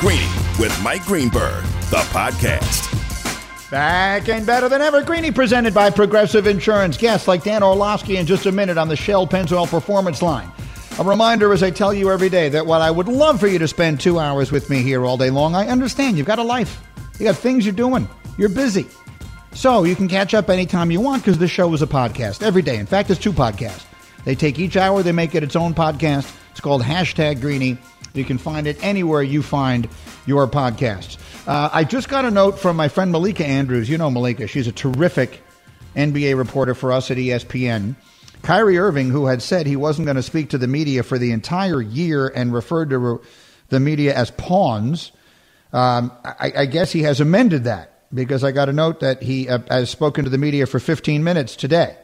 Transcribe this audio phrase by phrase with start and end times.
[0.00, 2.92] Greeny with Mike Greenberg, the podcast.
[3.70, 5.02] Back and better than ever.
[5.02, 6.98] Greeny presented by Progressive Insurance.
[6.98, 10.52] Guests like Dan Orlovsky in just a minute on the Shell Pennzoil Performance Line.
[10.98, 13.58] A reminder, as I tell you every day, that while I would love for you
[13.58, 16.42] to spend two hours with me here all day long, I understand you've got a
[16.42, 16.78] life.
[17.18, 18.06] You got things you're doing.
[18.36, 18.86] You're busy.
[19.54, 22.60] So you can catch up anytime you want because this show is a podcast every
[22.60, 22.76] day.
[22.76, 23.85] In fact, it's two podcasts.
[24.26, 26.36] They take each hour, they make it its own podcast.
[26.50, 27.78] It's called Hashtag Greeny.
[28.12, 29.88] You can find it anywhere you find
[30.26, 31.16] your podcasts.
[31.46, 33.88] Uh, I just got a note from my friend Malika Andrews.
[33.88, 34.48] You know Malika.
[34.48, 35.44] She's a terrific
[35.94, 37.94] NBA reporter for us at ESPN.
[38.42, 41.30] Kyrie Irving, who had said he wasn't going to speak to the media for the
[41.30, 43.18] entire year and referred to re-
[43.68, 45.12] the media as pawns,
[45.72, 49.48] um, I, I, guess he has amended that because I got a note that he
[49.48, 51.96] uh, has spoken to the media for 15 minutes today.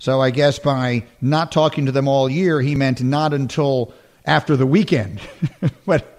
[0.00, 3.92] So I guess by not talking to them all year, he meant not until
[4.24, 5.20] after the weekend.
[5.86, 6.18] but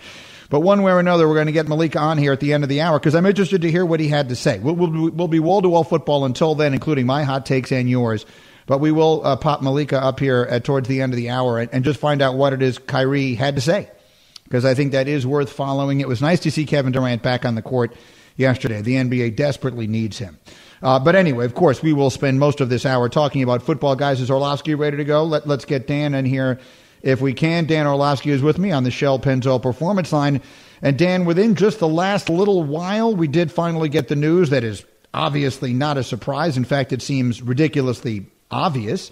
[0.49, 2.63] but one way or another, we're going to get Malika on here at the end
[2.63, 4.59] of the hour because I'm interested to hear what he had to say.
[4.59, 7.89] We'll, we'll, we'll be wall to wall football until then, including my hot takes and
[7.89, 8.25] yours.
[8.65, 11.59] But we will uh, pop Malika up here at, towards the end of the hour
[11.59, 13.89] and, and just find out what it is Kyrie had to say
[14.43, 16.01] because I think that is worth following.
[16.01, 17.95] It was nice to see Kevin Durant back on the court
[18.35, 18.81] yesterday.
[18.81, 20.39] The NBA desperately needs him.
[20.81, 23.95] Uh, but anyway, of course, we will spend most of this hour talking about football.
[23.95, 25.23] Guys, is Orlovsky ready to go?
[25.23, 26.59] Let, let's get Dan in here
[27.01, 27.65] if we can.
[27.65, 30.41] Dan Orlovsky is with me on the Shell Pennzoil Performance Line.
[30.81, 34.63] And Dan, within just the last little while, we did finally get the news that
[34.63, 36.55] is obviously not a surprise.
[36.55, 39.11] In fact, it seems ridiculously obvious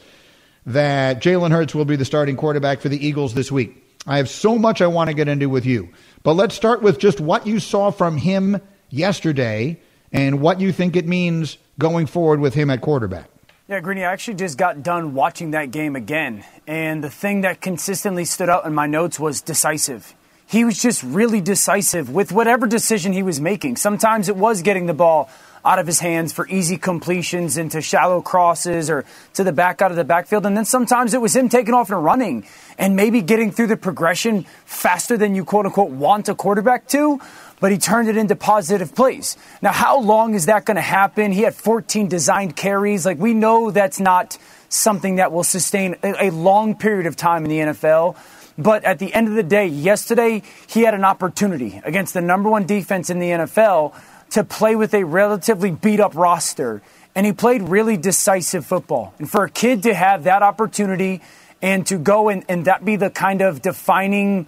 [0.65, 3.83] that Jalen Hurts will be the starting quarterback for the Eagles this week.
[4.05, 5.89] I have so much I want to get into with you.
[6.23, 9.79] But let's start with just what you saw from him yesterday
[10.11, 13.29] and what you think it means going forward with him at quarterback.
[13.67, 16.45] Yeah, Greeny, I actually just got done watching that game again.
[16.67, 20.15] And the thing that consistently stood out in my notes was decisive.
[20.45, 23.75] He was just really decisive with whatever decision he was making.
[23.75, 25.29] Sometimes it was getting the ball
[25.65, 29.03] out of his hands for easy completions into shallow crosses or
[29.33, 30.45] to the back out of the backfield.
[30.45, 33.75] And then sometimes it was him taking off and running and maybe getting through the
[33.75, 37.19] progression faster than you quote unquote want a quarterback to
[37.59, 39.37] but he turned it into positive plays.
[39.61, 41.31] Now, how long is that going to happen?
[41.31, 43.05] He had 14 designed carries.
[43.05, 44.37] Like, we know that's not
[44.69, 48.17] something that will sustain a, a long period of time in the NFL.
[48.57, 52.49] But at the end of the day, yesterday, he had an opportunity against the number
[52.49, 53.95] one defense in the NFL
[54.31, 56.81] to play with a relatively beat up roster.
[57.15, 59.13] And he played really decisive football.
[59.19, 61.21] And for a kid to have that opportunity
[61.61, 64.47] and to go and, and that be the kind of defining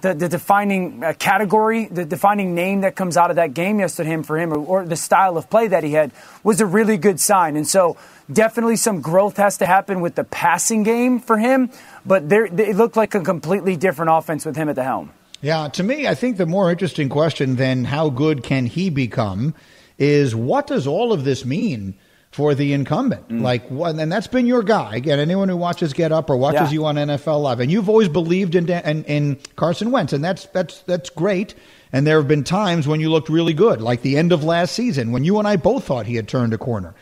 [0.00, 4.20] the, the defining uh, category, the defining name that comes out of that game yesterday
[4.22, 6.10] for him, or, or, the style of play that he had,
[6.42, 7.56] was a really good sign.
[7.56, 7.96] And so,
[8.32, 11.70] definitely some growth has to happen with the passing game for him.
[12.04, 15.12] But there, it looked like a completely different offense with him at the helm.
[15.40, 19.54] Yeah, to me, I think the more interesting question than how good can he become
[19.98, 21.94] is what does all of this mean
[22.34, 23.28] for the incumbent.
[23.28, 23.42] Mm.
[23.42, 24.96] Like, and that's been your guy.
[24.96, 26.70] Again, anyone who watches Get Up or watches yeah.
[26.70, 30.46] you on NFL Live, and you've always believed in, in, in Carson Wentz, and that's
[30.46, 31.54] that's that's great.
[31.92, 34.74] And there have been times when you looked really good, like the end of last
[34.74, 36.96] season when you and I both thought he had turned a corner.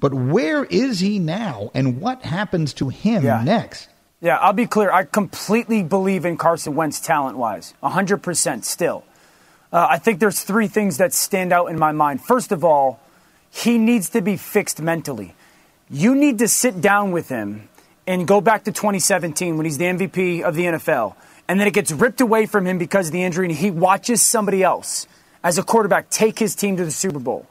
[0.00, 3.42] But where is he now, and what happens to him yeah.
[3.44, 3.90] next?
[4.22, 4.90] Yeah, I'll be clear.
[4.90, 9.04] I completely believe in Carson Wentz talent wise, 100% still.
[9.70, 12.22] Uh, I think there's three things that stand out in my mind.
[12.24, 13.00] First of all,
[13.50, 15.34] he needs to be fixed mentally.
[15.90, 17.68] You need to sit down with him
[18.06, 21.14] and go back to 2017 when he's the MVP of the NFL.
[21.48, 24.20] And then it gets ripped away from him because of the injury, and he watches
[24.20, 25.06] somebody else
[25.42, 27.46] as a quarterback take his team to the Super Bowl.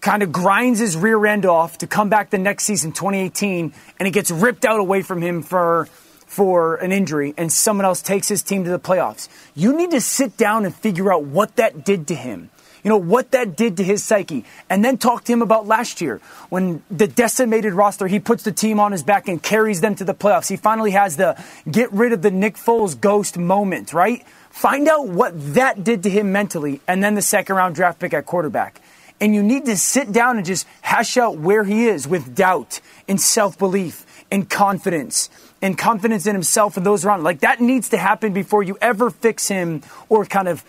[0.00, 4.08] Kind of grinds his rear end off to come back the next season, 2018, and
[4.08, 5.88] it gets ripped out away from him for
[6.26, 9.28] for an injury and someone else takes his team to the playoffs.
[9.54, 12.50] You need to sit down and figure out what that did to him
[12.84, 14.44] you know, what that did to his psyche.
[14.68, 18.52] And then talk to him about last year when the decimated roster, he puts the
[18.52, 20.48] team on his back and carries them to the playoffs.
[20.48, 24.24] He finally has the get rid of the Nick Foles ghost moment, right?
[24.50, 28.14] Find out what that did to him mentally, and then the second round draft pick
[28.14, 28.80] at quarterback.
[29.20, 32.80] And you need to sit down and just hash out where he is with doubt
[33.08, 35.30] and self belief and confidence
[35.62, 37.22] and confidence in himself and those around.
[37.22, 40.64] Like that needs to happen before you ever fix him or kind of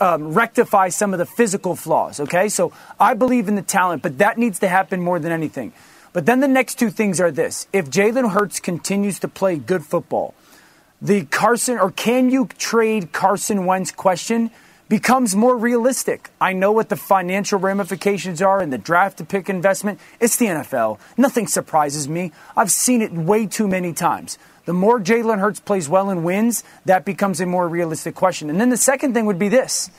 [0.00, 2.48] um, rectify some of the physical flaws, okay?
[2.48, 5.72] So I believe in the talent, but that needs to happen more than anything.
[6.12, 9.84] But then the next two things are this if Jalen Hurts continues to play good
[9.84, 10.34] football,
[11.00, 14.50] the Carson, or can you trade Carson Wentz question
[14.88, 16.30] becomes more realistic.
[16.40, 20.00] I know what the financial ramifications are in the draft to pick investment.
[20.20, 20.98] It's the NFL.
[21.16, 22.32] Nothing surprises me.
[22.56, 24.38] I've seen it way too many times.
[24.64, 28.50] The more Jalen Hurts plays well and wins, that becomes a more realistic question.
[28.50, 29.90] And then the second thing would be this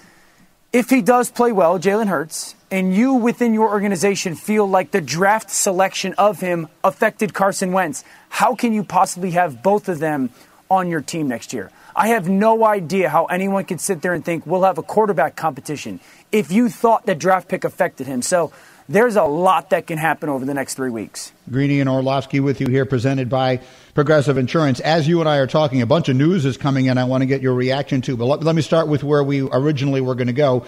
[0.72, 5.02] if he does play well, Jalen Hurts, and you within your organization feel like the
[5.02, 10.30] draft selection of him affected Carson Wentz, how can you possibly have both of them
[10.70, 11.72] on your team next year?
[11.96, 15.36] I have no idea how anyone could sit there and think we'll have a quarterback
[15.36, 16.00] competition
[16.32, 18.22] if you thought the draft pick affected him.
[18.22, 18.52] So
[18.88, 21.32] there's a lot that can happen over the next three weeks.
[21.50, 23.62] Greeny and Orlovsky with you here, presented by
[23.94, 24.80] Progressive Insurance.
[24.80, 27.22] As you and I are talking, a bunch of news is coming in I want
[27.22, 28.18] to get your reaction to.
[28.18, 30.66] But let, let me start with where we originally were going to go,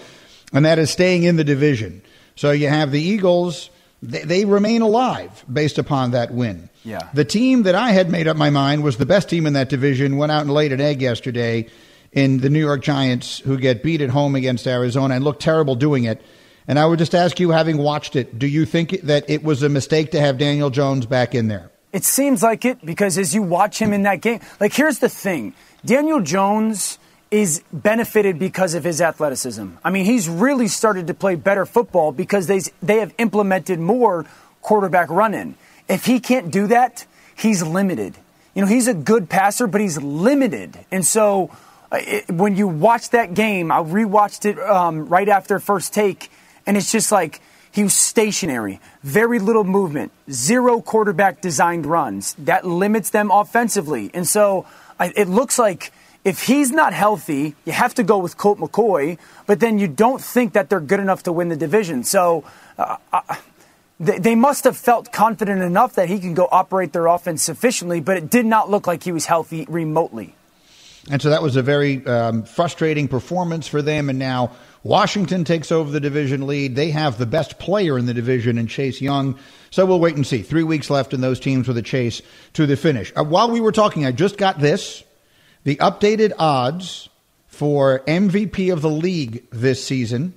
[0.52, 2.02] and that is staying in the division.
[2.36, 3.70] So you have the Eagles,
[4.02, 6.68] they, they remain alive based upon that win.
[6.84, 7.08] Yeah.
[7.14, 9.68] The team that I had made up my mind was the best team in that
[9.68, 11.68] division went out and laid an egg yesterday
[12.10, 15.74] in the New York Giants, who get beat at home against Arizona and look terrible
[15.74, 16.20] doing it.
[16.68, 19.62] And I would just ask you, having watched it, do you think that it was
[19.62, 21.70] a mistake to have Daniel Jones back in there?
[21.92, 25.08] It seems like it because as you watch him in that game, like here's the
[25.08, 26.98] thing Daniel Jones
[27.32, 29.66] is benefited because of his athleticism.
[29.82, 34.26] I mean, he's really started to play better football because they, they have implemented more
[34.60, 35.54] quarterback run in.
[35.88, 38.16] If he can't do that, he's limited.
[38.54, 40.78] You know, he's a good passer, but he's limited.
[40.90, 41.50] And so
[41.90, 46.30] uh, it, when you watch that game, I rewatched it um, right after first take,
[46.66, 47.40] and it's just like
[47.70, 52.34] he was stationary, very little movement, zero quarterback designed runs.
[52.34, 54.10] That limits them offensively.
[54.12, 54.66] And so
[55.00, 55.92] I, it looks like
[56.24, 60.20] if he's not healthy, you have to go with Colt McCoy, but then you don't
[60.20, 62.04] think that they're good enough to win the division.
[62.04, 62.44] So
[62.78, 63.36] uh, uh,
[63.98, 68.00] they, they must have felt confident enough that he can go operate their offense sufficiently,
[68.00, 70.34] but it did not look like he was healthy remotely.
[71.10, 74.08] And so that was a very um, frustrating performance for them.
[74.08, 74.52] And now
[74.84, 76.76] Washington takes over the division lead.
[76.76, 79.36] They have the best player in the division in Chase Young.
[79.70, 80.42] So we'll wait and see.
[80.42, 82.22] Three weeks left in those teams with a chase
[82.52, 83.12] to the finish.
[83.16, 85.02] Uh, while we were talking, I just got this
[85.64, 87.08] the updated odds
[87.46, 90.34] for MVP of the league this season,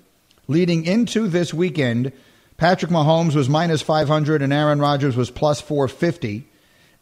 [0.48, 2.12] leading into this weekend.
[2.58, 6.48] Patrick Mahomes was minus 500 and Aaron Rodgers was plus 450.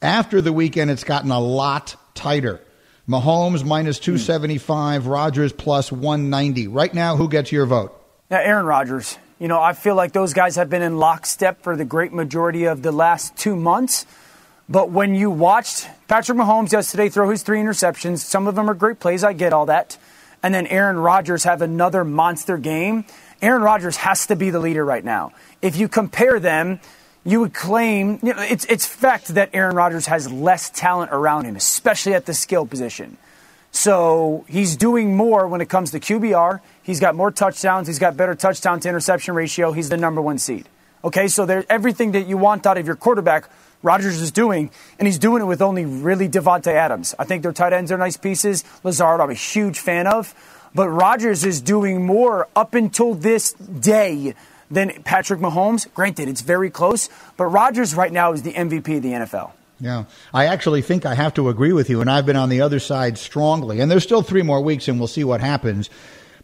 [0.01, 2.61] After the weekend, it's gotten a lot tighter.
[3.07, 4.15] Mahomes minus hmm.
[4.15, 6.67] 275, Rodgers plus 190.
[6.67, 7.99] Right now, who gets your vote?
[8.31, 9.17] Yeah, Aaron Rodgers.
[9.39, 12.65] You know, I feel like those guys have been in lockstep for the great majority
[12.65, 14.05] of the last two months.
[14.73, 18.73] But when you watched Patrick Mahomes yesterday throw his three interceptions, some of them are
[18.73, 19.99] great plays, I get all that.
[20.41, 23.05] And then Aaron Rodgers have another monster game.
[23.39, 25.31] Aaron Rodgers has to be the leader right now.
[25.61, 26.79] If you compare them,
[27.23, 31.45] you would claim you know, it's it's fact that Aaron Rodgers has less talent around
[31.45, 33.17] him, especially at the skill position.
[33.71, 36.61] So he's doing more when it comes to QBR.
[36.81, 37.85] He's got more touchdowns.
[37.85, 39.71] He's got better touchdown to interception ratio.
[39.71, 40.67] He's the number one seed.
[41.03, 43.49] Okay, so there's everything that you want out of your quarterback.
[43.83, 47.13] Rodgers is doing, and he's doing it with only really Davante Adams.
[47.19, 48.63] I think their tight ends are nice pieces.
[48.83, 50.33] Lazard, I'm a huge fan of,
[50.73, 54.33] but Rodgers is doing more up until this day
[54.71, 55.93] than Patrick Mahomes.
[55.93, 59.51] Granted, it's very close, but Rodgers right now is the MVP of the NFL.
[59.79, 62.61] Yeah, I actually think I have to agree with you, and I've been on the
[62.61, 63.81] other side strongly.
[63.81, 65.89] And there's still three more weeks, and we'll see what happens.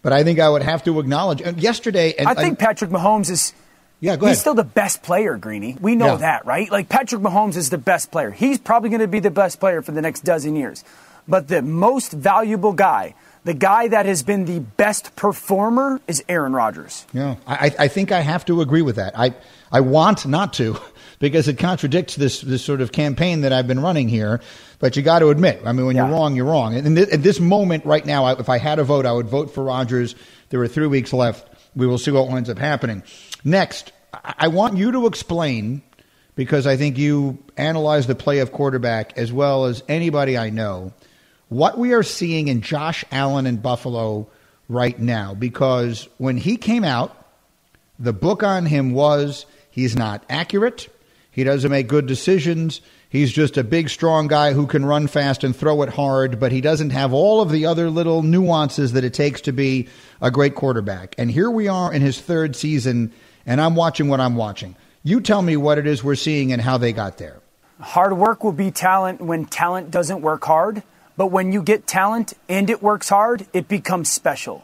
[0.02, 1.42] But I think I would have to acknowledge.
[1.42, 3.54] And yesterday, and, I think Patrick Mahomes is.
[4.02, 4.36] Yeah, go ahead.
[4.36, 5.78] He's still the best player, Greeny.
[5.82, 6.16] We know Yeah.
[6.18, 6.72] that, right?
[6.72, 8.32] Like Patrick Mahomes is the best player.
[8.32, 10.84] He's probably going to be the best player for the next dozen years.
[11.28, 13.14] But the most valuable guy,
[13.44, 17.06] the guy that has been the best performer, is Aaron Rodgers.
[17.14, 19.18] Yeah, I, I think I have to agree with that.
[19.20, 19.36] I,
[19.72, 20.78] I want not to
[21.20, 24.40] because it contradicts this, this sort of campaign that I've been running here.
[24.80, 26.08] But you got to admit, I mean, when Yeah.
[26.08, 26.74] you're wrong, you're wrong.
[26.74, 29.28] And thi- at this moment right now, I- if I had a vote, I would
[29.28, 30.16] vote for Rodgers.
[30.50, 31.48] There are three weeks left.
[31.76, 33.04] We will see what winds up happening.
[33.44, 35.82] Next, I want you to explain
[36.36, 40.94] because I think you analyze the play of quarterback as well as anybody I know
[41.50, 44.30] what we are seeing in Josh Allen in Buffalo
[44.68, 45.34] right now.
[45.34, 47.16] Because when he came out,
[47.98, 50.88] the book on him was he's not accurate,
[51.32, 52.82] he doesn't make good decisions.
[53.10, 56.52] He's just a big, strong guy who can run fast and throw it hard, but
[56.52, 59.88] he doesn't have all of the other little nuances that it takes to be
[60.22, 61.16] a great quarterback.
[61.18, 63.12] And here we are in his third season,
[63.48, 64.76] and I'm watching what I'm watching.
[65.04, 67.42] You tell me what it is we're seeing and how they got there.
[67.82, 70.84] Hard work will be talent when talent doesn't work hard.
[71.18, 74.64] But when you get talent and it works hard, it becomes special.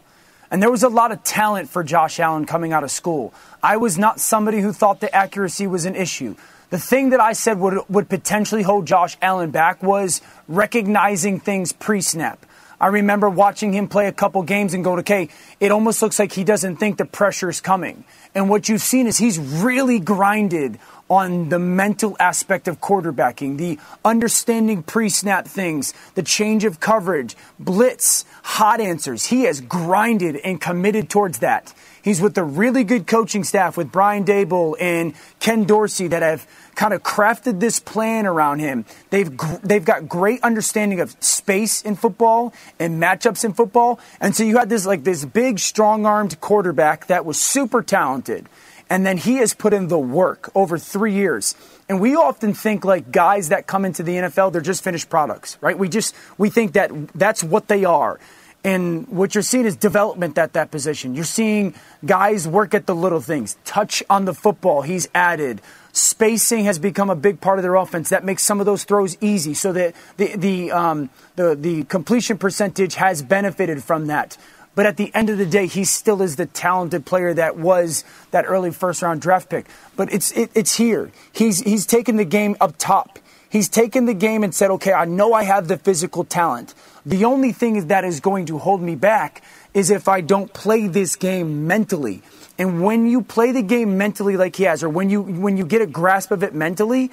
[0.49, 3.33] And there was a lot of talent for Josh Allen coming out of school.
[3.61, 6.35] I was not somebody who thought the accuracy was an issue.
[6.69, 11.71] The thing that I said would, would potentially hold Josh Allen back was recognizing things
[11.71, 12.45] pre snap.
[12.79, 15.29] I remember watching him play a couple games and go, okay,
[15.59, 18.03] it almost looks like he doesn't think the pressure is coming.
[18.33, 20.77] And what you've seen is he's really grinded
[21.09, 27.35] on the mental aspect of quarterbacking, the understanding pre snap things, the change of coverage,
[27.59, 29.27] blitz, hot answers.
[29.27, 31.73] He has grinded and committed towards that.
[32.05, 36.47] He's with a really good coaching staff with Brian Daboll and Ken Dorsey that have
[36.75, 38.85] kind of crafted this plan around him.
[39.09, 43.99] They've they've got great understanding of space in football and matchups in football.
[44.21, 48.47] And so you had this like this big strong-armed quarterback that was super talented.
[48.87, 51.55] And then he has put in the work over 3 years.
[51.89, 55.57] And we often think like guys that come into the NFL they're just finished products,
[55.59, 55.75] right?
[55.75, 58.19] We just we think that that's what they are.
[58.65, 61.13] And what you're seeing is development at that position.
[61.13, 64.81] You're seeing guys work at the little things, touch on the football.
[64.81, 65.61] He's added.
[65.93, 68.09] Spacing has become a big part of their offense.
[68.09, 72.39] That makes some of those throws easy, so that the the um, the, the completion
[72.39, 74.35] percentage has benefited from that.
[74.73, 78.03] But at the end of the day, he still is the talented player that was
[78.31, 79.67] that early first round draft pick.
[79.95, 81.11] But it's it, it's here.
[81.31, 83.19] He's he's taken the game up top.
[83.49, 86.73] He's taken the game and said, okay, I know I have the physical talent.
[87.05, 90.87] The only thing that is going to hold me back is if I don't play
[90.87, 92.21] this game mentally.
[92.57, 95.65] And when you play the game mentally like he has, or when you when you
[95.65, 97.11] get a grasp of it mentally,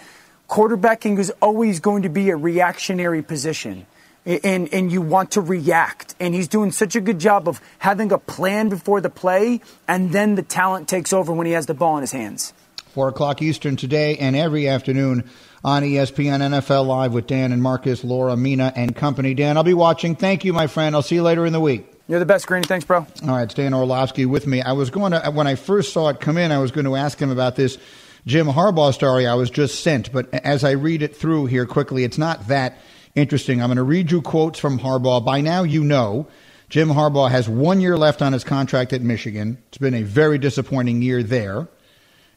[0.48, 3.86] quarterbacking is always going to be a reactionary position.
[4.24, 6.14] And, and you want to react.
[6.20, 10.12] And he's doing such a good job of having a plan before the play, and
[10.12, 12.54] then the talent takes over when he has the ball in his hands.
[12.92, 15.28] 4 o'clock Eastern today and every afternoon
[15.64, 19.34] on ESPN NFL Live with Dan and Marcus, Laura, Mina, and company.
[19.34, 20.16] Dan, I'll be watching.
[20.16, 20.94] Thank you, my friend.
[20.94, 21.86] I'll see you later in the week.
[22.08, 22.66] You're the best, Greeny.
[22.66, 23.06] Thanks, bro.
[23.22, 24.60] All right, it's Dan Orlovsky with me.
[24.60, 26.96] I was going to, when I first saw it come in, I was going to
[26.96, 27.78] ask him about this
[28.26, 30.12] Jim Harbaugh story I was just sent.
[30.12, 32.76] But as I read it through here quickly, it's not that
[33.14, 33.62] interesting.
[33.62, 35.24] I'm going to read you quotes from Harbaugh.
[35.24, 36.26] By now, you know
[36.68, 39.58] Jim Harbaugh has one year left on his contract at Michigan.
[39.68, 41.68] It's been a very disappointing year there.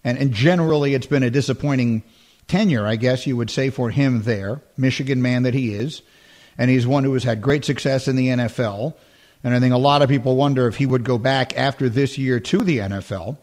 [0.03, 2.03] And, and generally, it's been a disappointing
[2.47, 6.01] tenure, I guess you would say, for him there, Michigan man that he is.
[6.57, 8.95] And he's one who has had great success in the NFL.
[9.43, 12.17] And I think a lot of people wonder if he would go back after this
[12.17, 13.37] year to the NFL.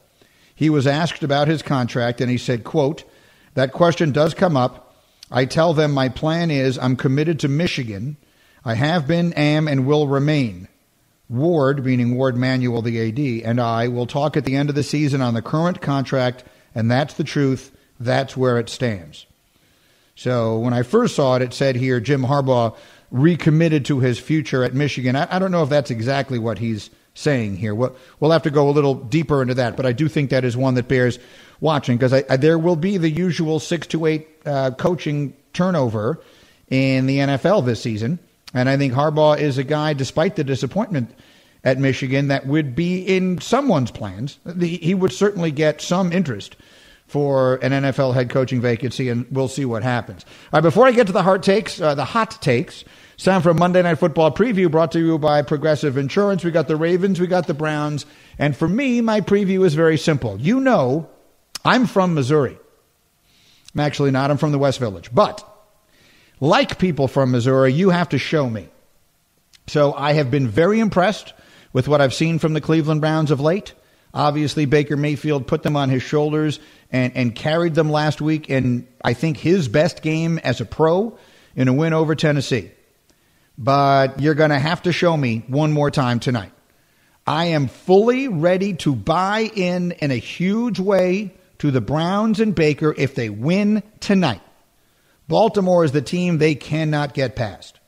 [0.55, 3.05] He was asked about his contract and he said, quote,
[3.55, 4.95] that question does come up.
[5.31, 8.17] I tell them my plan is I'm committed to Michigan.
[8.65, 10.69] I have been, am, and will remain.
[11.29, 14.83] Warde, meaning Warde Manuel, the AD, and I will talk at the end of the
[14.83, 16.45] season on the current contract,
[16.75, 17.73] and that's the truth.
[18.05, 19.27] That's where it stands.
[20.15, 22.77] So when I first saw it, it said here Jim Harbaugh
[23.11, 25.17] recommitted to his future at Michigan.
[25.17, 27.75] I, I don't know if that's exactly what he's saying here.
[27.75, 30.45] We'll, we'll, have to go a little deeper into that, but I do think that
[30.45, 31.19] is one that bears
[31.61, 36.21] watching because there will be the usual six to eight uh, coaching turnover
[36.71, 38.19] in the NFL this season.
[38.55, 41.15] And I think Harbaugh is a guy, despite the disappointment
[41.65, 44.39] at Michigan, that would be in someone's plans.
[44.59, 46.57] He would certainly get some interest
[47.13, 50.25] for an NFL head coaching vacancy, and we'll see what happens.
[50.25, 52.85] All right, before I get to the hard takes, uh, the hot takes,
[53.19, 56.43] for a Monday Night Football preview brought to you by Progressive Insurance.
[56.43, 58.07] We got the Ravens, we got the Browns,
[58.39, 60.41] and for me, my preview is very simple.
[60.41, 61.11] You know,
[61.67, 62.59] I'm from Missouri.
[63.75, 64.31] I'm actually not.
[64.31, 65.47] I'm from the West Village, but
[66.41, 68.69] like people from Missouri, you have to show me.
[69.67, 71.35] So I have been very impressed
[71.75, 73.75] with what I've seen from the Cleveland Browns of late.
[74.15, 78.87] Obviously, Baker Mayfield put them on his shoulders and, and carried them last week in,
[79.03, 81.19] I think, his best game as a pro
[81.57, 82.71] in a win over Tennessee.
[83.57, 86.53] But you're going to have to show me one more time tonight.
[87.27, 92.55] I am fully ready to buy in in a huge way to the Browns and
[92.55, 94.43] Baker if they win tonight.
[95.29, 97.79] Baltimore is the team they cannot get past.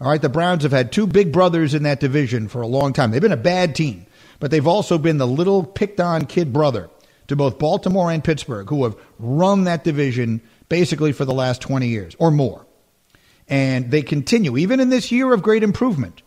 [0.00, 2.92] All right, the Browns have had two big brothers in that division for a long
[2.92, 3.10] time.
[3.10, 4.06] They've been a bad team,
[4.40, 6.90] but they've also been the little picked on kid brother
[7.28, 11.88] to both Baltimore and Pittsburgh, who have run that division basically for the last 20
[11.88, 12.66] years or more.
[13.48, 16.22] And they continue, even in this year of great improvement.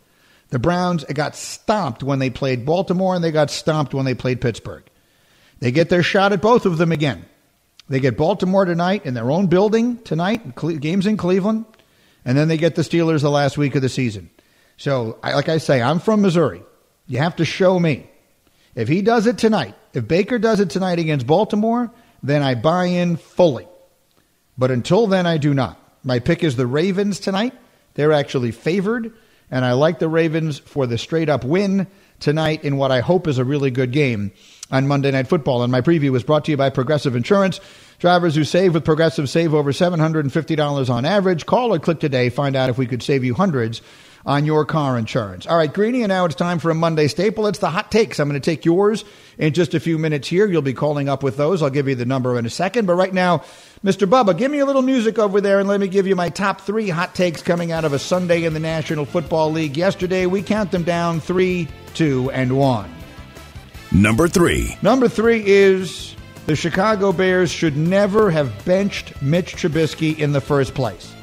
[0.49, 4.39] The Browns got stomped when they played Baltimore, and they got stomped when they played
[4.39, 4.83] Pittsburgh.
[5.59, 7.25] They get their shot at both of them again.
[7.89, 11.65] They get Baltimore tonight in their own building tonight, games in Cleveland,
[12.23, 14.29] and then they get the Steelers the last week of the season.
[14.77, 16.61] So, like I say, I'm from Missouri.
[17.07, 18.09] You have to show me.
[18.75, 22.85] If he does it tonight, if Baker does it tonight against Baltimore, then I buy
[22.85, 23.67] in fully.
[24.57, 25.79] But until then, I do not.
[26.03, 27.53] My pick is the Ravens tonight.
[27.95, 29.11] They're actually favored,
[29.49, 31.87] and I like the Ravens for the straight up win
[32.19, 34.31] tonight in what I hope is a really good game
[34.69, 35.63] on Monday Night Football.
[35.63, 37.59] And my preview was brought to you by Progressive Insurance.
[37.99, 41.45] Drivers who save with Progressive save over $750 on average.
[41.45, 42.29] Call or click today.
[42.29, 43.81] Find out if we could save you hundreds
[44.27, 45.47] on your car insurance.
[45.47, 47.47] All right, Greeny, and now it's time for a Monday staple.
[47.47, 48.19] It's the hot takes.
[48.19, 49.05] I'm going to take yours
[49.37, 50.45] in just a few minutes here.
[50.45, 51.63] You'll be calling up with those.
[51.63, 52.87] I'll give you the number in a second.
[52.87, 53.39] But right now,
[53.85, 54.05] Mr.
[54.05, 56.59] Bubba, give me a little music over there and let me give you my top
[56.59, 59.77] three hot takes coming out of a Sunday in the National Football League.
[59.77, 62.93] Yesterday, we count them down three, two, and one.
[63.93, 64.75] Number three.
[64.81, 66.17] Number three is
[66.47, 71.13] the Chicago Bears should never have benched Mitch Trubisky in the first place.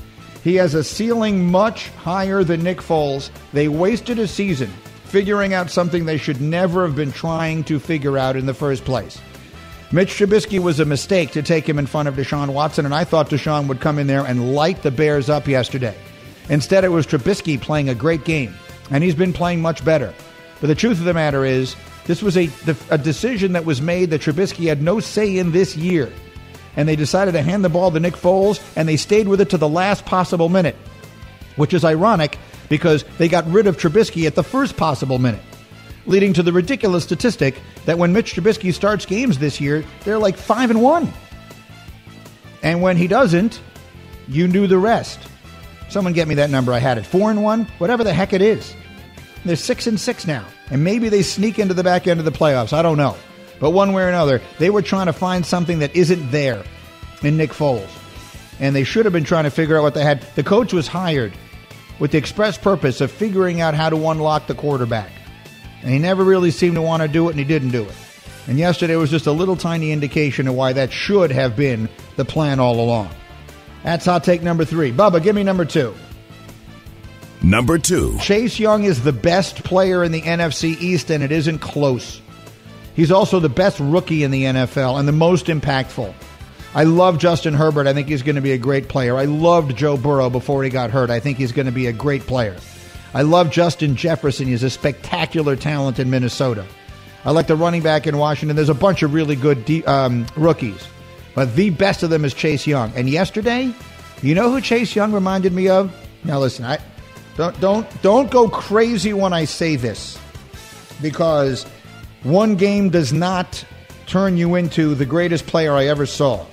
[0.44, 3.30] He has a ceiling much higher than Nick Foles.
[3.54, 4.70] They wasted a season
[5.04, 8.84] figuring out something they should never have been trying to figure out in the first
[8.84, 9.18] place.
[9.90, 13.04] Mitch Trubisky was a mistake to take him in front of Deshaun Watson, and I
[13.04, 15.96] thought Deshaun would come in there and light the Bears up yesterday.
[16.50, 18.54] Instead, it was Trubisky playing a great game,
[18.90, 20.12] and he's been playing much better.
[20.60, 22.50] But the truth of the matter is, this was a,
[22.90, 26.12] a decision that was made that Trubisky had no say in this year
[26.76, 29.50] and they decided to hand the ball to Nick Foles, and they stayed with it
[29.50, 30.76] to the last possible minute,
[31.56, 32.38] which is ironic
[32.68, 35.42] because they got rid of Trubisky at the first possible minute,
[36.06, 40.36] leading to the ridiculous statistic that when Mitch Trubisky starts games this year, they're like
[40.36, 41.12] 5 and 1.
[42.62, 43.60] And when he doesn't,
[44.26, 45.20] you knew the rest.
[45.90, 46.72] Someone get me that number.
[46.72, 47.04] I had it.
[47.04, 48.74] 4 and 1, whatever the heck it is.
[49.44, 50.46] They're 6 and 6 now.
[50.70, 52.72] And maybe they sneak into the back end of the playoffs.
[52.72, 53.16] I don't know.
[53.60, 56.64] But one way or another, they were trying to find something that isn't there
[57.22, 57.88] in Nick Foles.
[58.60, 60.22] And they should have been trying to figure out what they had.
[60.34, 61.32] The coach was hired
[61.98, 65.10] with the express purpose of figuring out how to unlock the quarterback.
[65.82, 67.94] And he never really seemed to want to do it, and he didn't do it.
[68.46, 72.24] And yesterday was just a little tiny indication of why that should have been the
[72.24, 73.10] plan all along.
[73.82, 74.92] That's hot take number three.
[74.92, 75.94] Bubba, give me number two.
[77.42, 78.16] Number two.
[78.20, 82.20] Chase Young is the best player in the NFC East, and it isn't close.
[82.94, 86.14] He's also the best rookie in the NFL and the most impactful.
[86.74, 87.86] I love Justin Herbert.
[87.86, 89.16] I think he's going to be a great player.
[89.16, 91.10] I loved Joe Burrow before he got hurt.
[91.10, 92.56] I think he's going to be a great player.
[93.14, 94.48] I love Justin Jefferson.
[94.48, 96.66] He's a spectacular talent in Minnesota.
[97.24, 98.56] I like the running back in Washington.
[98.56, 100.86] There's a bunch of really good de- um, rookies,
[101.34, 102.92] but the best of them is Chase Young.
[102.96, 103.72] And yesterday,
[104.20, 105.94] you know who Chase Young reminded me of?
[106.24, 106.78] Now listen, I
[107.36, 110.18] don't don't don't go crazy when I say this,
[111.00, 111.64] because
[112.24, 113.64] one game does not
[114.06, 116.44] turn you into the greatest player I ever saw.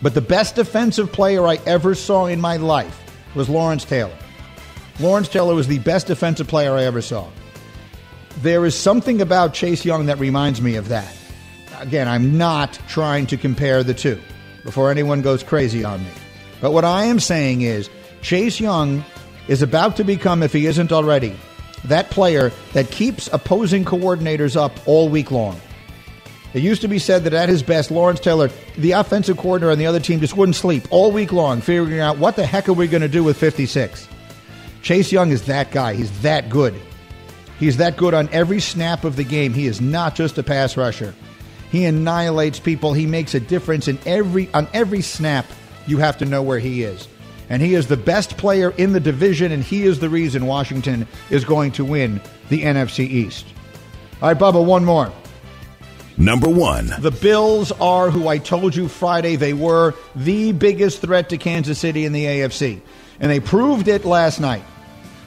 [0.00, 3.02] But the best defensive player I ever saw in my life
[3.34, 4.16] was Lawrence Taylor.
[5.00, 7.28] Lawrence Taylor was the best defensive player I ever saw.
[8.42, 11.12] There is something about Chase Young that reminds me of that.
[11.80, 14.20] Again, I'm not trying to compare the two
[14.64, 16.10] before anyone goes crazy on me.
[16.60, 17.88] But what I am saying is
[18.20, 19.04] Chase Young
[19.48, 21.36] is about to become, if he isn't already,
[21.84, 25.60] that player that keeps opposing coordinators up all week long.
[26.54, 29.78] It used to be said that at his best, Lawrence Taylor, the offensive coordinator on
[29.78, 32.72] the other team, just wouldn't sleep all week long figuring out what the heck are
[32.72, 34.08] we going to do with 56.
[34.82, 35.94] Chase Young is that guy.
[35.94, 36.74] He's that good.
[37.58, 39.52] He's that good on every snap of the game.
[39.52, 41.14] He is not just a pass rusher.
[41.70, 42.94] He annihilates people.
[42.94, 45.44] He makes a difference in every on every snap.
[45.86, 47.08] You have to know where he is
[47.48, 51.06] and he is the best player in the division, and he is the reason Washington
[51.30, 53.46] is going to win the NFC East.
[54.20, 55.12] All right, Bubba, one more.
[56.16, 56.92] Number one.
[56.98, 61.78] The Bills are who I told you Friday they were the biggest threat to Kansas
[61.78, 62.80] City in the AFC.
[63.20, 64.64] And they proved it last night.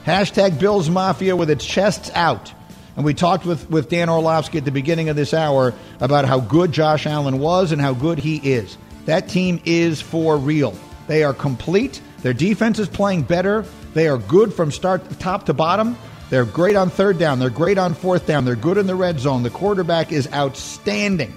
[0.04, 2.52] Hashtag Bills Mafia with its chests out.
[2.94, 6.40] And we talked with, with Dan Orlovsky at the beginning of this hour about how
[6.40, 8.76] good Josh Allen was and how good he is.
[9.06, 10.76] That team is for real.
[11.06, 12.02] They are complete.
[12.22, 13.64] Their defense is playing better.
[13.94, 15.96] They are good from start top to bottom.
[16.30, 17.38] They're great on third down.
[17.38, 18.44] They're great on fourth down.
[18.44, 19.42] They're good in the red zone.
[19.42, 21.36] The quarterback is outstanding.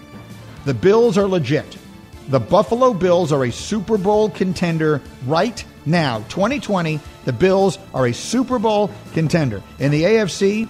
[0.64, 1.78] The Bills are legit.
[2.30, 6.20] The Buffalo Bills are a Super Bowl contender right now.
[6.30, 9.62] 2020, the Bills are a Super Bowl contender.
[9.80, 10.68] In the AFC,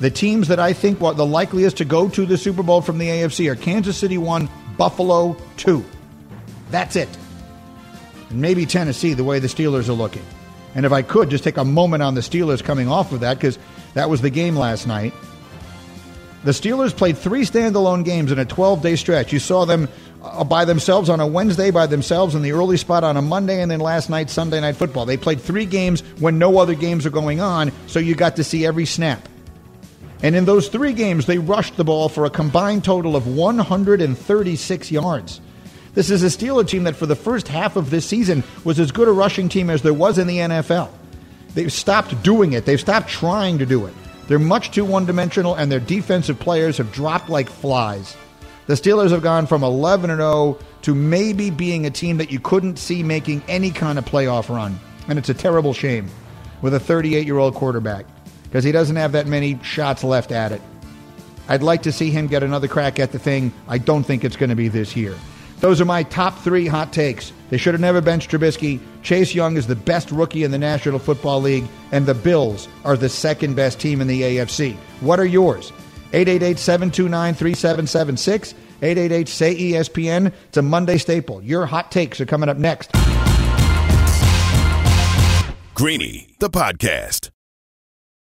[0.00, 2.98] the teams that I think are the likeliest to go to the Super Bowl from
[2.98, 5.84] the AFC are Kansas City 1, Buffalo 2.
[6.70, 7.08] That's it
[8.32, 10.24] maybe Tennessee, the way the Steelers are looking.
[10.74, 13.34] And if I could, just take a moment on the Steelers coming off of that,
[13.38, 13.58] because
[13.94, 15.12] that was the game last night.
[16.44, 19.32] The Steelers played three standalone games in a 12 day stretch.
[19.32, 19.88] You saw them
[20.22, 23.60] uh, by themselves on a Wednesday, by themselves in the early spot on a Monday,
[23.60, 25.06] and then last night, Sunday Night Football.
[25.06, 28.44] They played three games when no other games are going on, so you got to
[28.44, 29.28] see every snap.
[30.22, 34.90] And in those three games, they rushed the ball for a combined total of 136
[34.90, 35.40] yards.
[35.94, 38.90] This is a Steeler team that for the first half of this season was as
[38.90, 40.90] good a rushing team as there was in the NFL.
[41.54, 42.64] They've stopped doing it.
[42.64, 43.92] They've stopped trying to do it.
[44.26, 48.16] They're much too one dimensional, and their defensive players have dropped like flies.
[48.66, 52.78] The Steelers have gone from 11 0 to maybe being a team that you couldn't
[52.78, 54.78] see making any kind of playoff run,
[55.08, 56.08] and it's a terrible shame.
[56.62, 58.06] with a 38 year old quarterback
[58.44, 60.62] because he doesn't have that many shots left at it.
[61.48, 63.52] I'd like to see him get another crack at the thing.
[63.66, 65.16] I don't think it's going to be this year.
[65.62, 67.32] Those are my top three hot takes.
[67.48, 68.80] They should have never benched Trubisky.
[69.04, 72.96] Chase Young is the best rookie in the National Football League, and the Bills are
[72.96, 74.74] the second best team in the AFC.
[74.98, 75.70] What are yours?
[76.12, 78.54] 888 729 3776.
[78.82, 80.32] 888 say ESPN.
[80.48, 81.40] It's a Monday staple.
[81.44, 82.90] Your hot takes are coming up next.
[85.74, 87.30] Greeny, the podcast.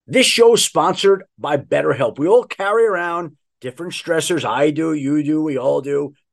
[0.07, 2.17] This show is sponsored by BetterHelp.
[2.17, 4.45] We all carry around different stressors.
[4.45, 6.13] I do, you do, we all do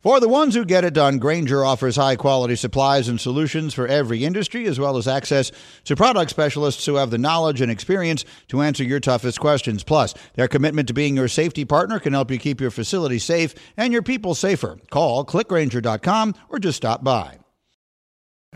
[0.00, 3.86] For the ones who get it done, Grainger offers high quality supplies and solutions for
[3.86, 5.52] every industry, as well as access
[5.84, 9.84] to product specialists who have the knowledge and experience to answer your toughest questions.
[9.84, 13.54] Plus, their commitment to being your safety partner can help you keep your facility safe
[13.76, 14.78] and your people safer.
[14.88, 17.36] Call clickgrainger.com or just stop by.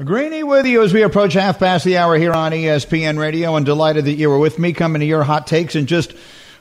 [0.03, 3.67] Greeny with you as we approach half past the hour here on ESPN Radio, and
[3.67, 6.15] delighted that you were with me coming to your hot takes and just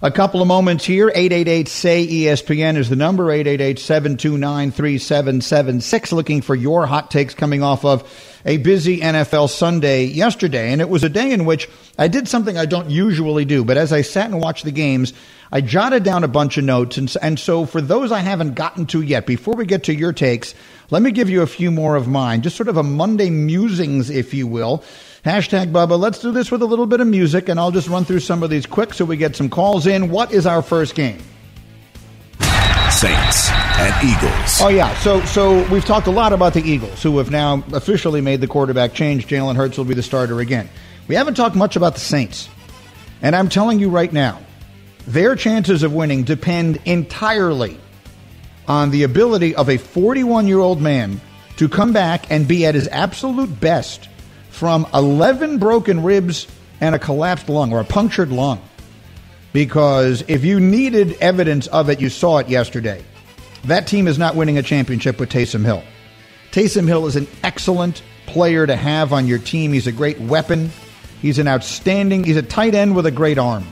[0.03, 1.07] a couple of moments here.
[1.07, 6.11] 888 say ESPN is the number 888 729 3776.
[6.11, 8.03] Looking for your hot takes coming off of
[8.43, 10.73] a busy NFL Sunday yesterday.
[10.73, 13.63] And it was a day in which I did something I don't usually do.
[13.63, 15.13] But as I sat and watched the games,
[15.53, 16.97] I jotted down a bunch of notes.
[16.97, 20.11] And, and so for those I haven't gotten to yet, before we get to your
[20.11, 20.53] takes,
[20.89, 22.41] let me give you a few more of mine.
[22.41, 24.83] Just sort of a Monday musings, if you will.
[25.25, 25.97] Hashtag Bubba.
[25.97, 28.43] Let's do this with a little bit of music, and I'll just run through some
[28.43, 30.09] of these quick so we get some calls in.
[30.09, 31.19] What is our first game?
[32.91, 34.61] Saints and Eagles.
[34.61, 38.19] Oh yeah, so so we've talked a lot about the Eagles, who have now officially
[38.19, 39.25] made the quarterback change.
[39.27, 40.69] Jalen Hurts will be the starter again.
[41.07, 42.49] We haven't talked much about the Saints,
[43.21, 44.41] and I'm telling you right now,
[45.07, 47.77] their chances of winning depend entirely
[48.67, 51.21] on the ability of a 41 year old man
[51.55, 54.09] to come back and be at his absolute best
[54.53, 56.47] from 11 broken ribs
[56.79, 58.61] and a collapsed lung or a punctured lung.
[59.51, 63.03] Because if you needed evidence of it, you saw it yesterday.
[63.65, 65.83] That team is not winning a championship with Taysom Hill.
[66.51, 69.73] Taysom Hill is an excellent player to have on your team.
[69.73, 70.71] He's a great weapon.
[71.19, 73.65] He's an outstanding, he's a tight end with a great arm.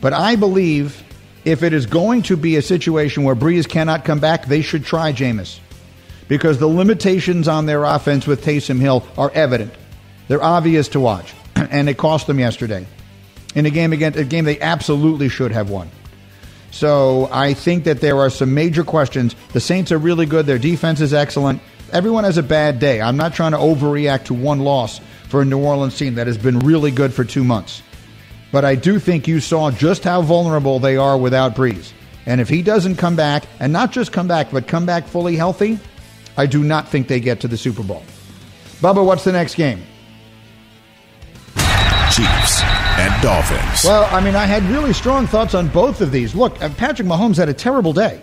[0.00, 1.02] But I believe
[1.44, 4.84] if it is going to be a situation where Brees cannot come back, they should
[4.84, 5.58] try Jameis.
[6.28, 9.74] Because the limitations on their offense with Taysom Hill are evident.
[10.30, 12.86] They're obvious to watch, and it cost them yesterday
[13.56, 15.90] in a game against a game they absolutely should have won.
[16.70, 19.34] So I think that there are some major questions.
[19.52, 20.46] The Saints are really good.
[20.46, 21.60] Their defense is excellent.
[21.92, 23.00] Everyone has a bad day.
[23.00, 26.38] I'm not trying to overreact to one loss for a New Orleans team that has
[26.38, 27.82] been really good for two months.
[28.52, 31.90] But I do think you saw just how vulnerable they are without Brees.
[32.24, 35.34] And if he doesn't come back, and not just come back, but come back fully
[35.34, 35.80] healthy,
[36.36, 38.04] I do not think they get to the Super Bowl.
[38.80, 39.82] Bubba, what's the next game?
[43.00, 43.82] And Dolphins.
[43.82, 46.34] Well, I mean, I had really strong thoughts on both of these.
[46.34, 48.20] Look, uh, Patrick Mahomes had a terrible day.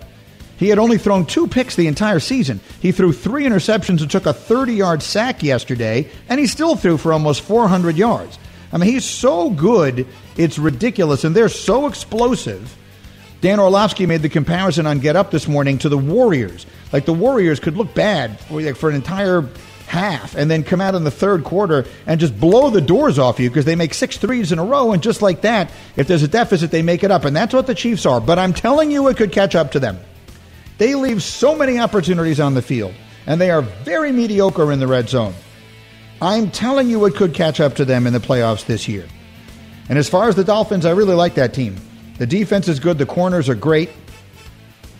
[0.58, 2.60] He had only thrown two picks the entire season.
[2.80, 6.98] He threw three interceptions and took a 30 yard sack yesterday, and he still threw
[6.98, 8.38] for almost 400 yards.
[8.72, 12.78] I mean, he's so good, it's ridiculous, and they're so explosive.
[13.42, 16.68] Dan Orlovsky made the comparison on Get Up this morning to the Warriors.
[16.94, 19.48] Like the Warriors could look bad for, like, for an entire
[19.88, 23.39] half and then come out in the third quarter and just blow the doors off
[23.39, 24.91] you because they make six threes in a row.
[24.91, 27.26] And just like that, if there's a deficit, they make it up.
[27.26, 28.21] And that's what the Chiefs are.
[28.21, 30.00] But I'm telling you, it could catch up to them.
[30.78, 32.93] They leave so many opportunities on the field,
[33.26, 35.34] and they are very mediocre in the red zone.
[36.21, 39.08] I'm telling you, it could catch up to them in the playoffs this year.
[39.89, 41.78] And as far as the Dolphins, I really like that team.
[42.17, 43.89] The defense is good, the corners are great.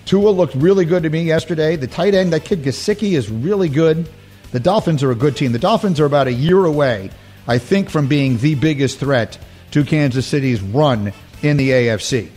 [0.06, 1.76] Tua looked really good to me yesterday.
[1.76, 4.10] The tight end, that kid Gesicki, is really good.
[4.52, 5.52] The Dolphins are a good team.
[5.52, 7.12] The Dolphins are about a year away,
[7.48, 9.38] I think, from being the biggest threat
[9.72, 12.30] to Kansas City's run in the AFC.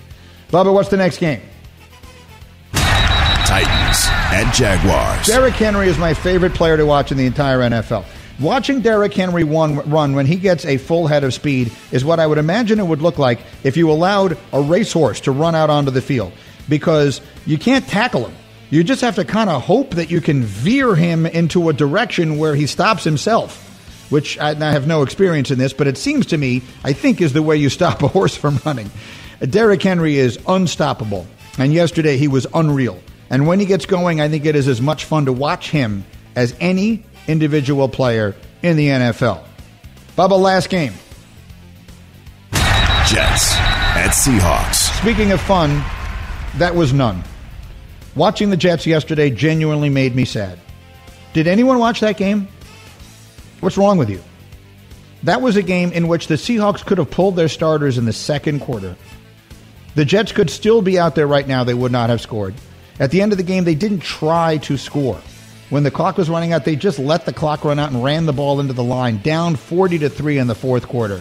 [0.50, 1.40] Bubba, what's the next game?
[2.72, 5.26] Titans at Jaguars.
[5.26, 8.04] Derrick Henry is my favorite player to watch in the entire NFL.
[8.40, 12.18] Watching Derrick Henry one, run when he gets a full head of speed is what
[12.18, 15.68] I would imagine it would look like if you allowed a racehorse to run out
[15.68, 16.32] onto the field
[16.68, 18.36] because you can't tackle him.
[18.70, 22.38] You just have to kind of hope that you can veer him into a direction
[22.38, 23.66] where he stops himself,
[24.10, 27.20] which I, I have no experience in this, but it seems to me, I think,
[27.20, 28.90] is the way you stop a horse from running.
[29.40, 31.26] Derrick Henry is unstoppable,
[31.58, 33.00] and yesterday he was unreal.
[33.28, 36.04] And when he gets going, I think it is as much fun to watch him
[36.36, 39.42] as any individual player in the NFL.
[40.16, 40.92] Bubba, last game.
[42.52, 43.54] Jets
[43.96, 44.96] at Seahawks.
[45.00, 45.82] Speaking of fun,
[46.58, 47.24] that was none.
[48.16, 50.58] Watching the Jets yesterday genuinely made me sad.
[51.32, 52.48] Did anyone watch that game?
[53.60, 54.22] What's wrong with you?
[55.22, 58.12] That was a game in which the Seahawks could have pulled their starters in the
[58.12, 58.96] second quarter.
[59.94, 61.62] The Jets could still be out there right now.
[61.62, 62.54] They would not have scored.
[62.98, 65.20] At the end of the game, they didn't try to score.
[65.68, 68.26] When the clock was running out, they just let the clock run out and ran
[68.26, 71.20] the ball into the line, down 40 to 3 in the fourth quarter.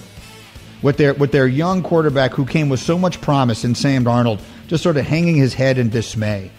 [0.82, 4.40] With their with their young quarterback who came with so much promise in Sam Darnold,
[4.68, 6.52] just sort of hanging his head in dismay.